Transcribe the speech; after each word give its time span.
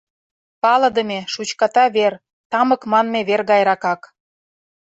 Палыдыме, 0.61 1.19
шучката 1.33 1.85
вер, 1.95 2.13
тамык 2.51 2.81
манме 2.91 3.19
вер 3.29 3.41
гайракак. 3.51 4.01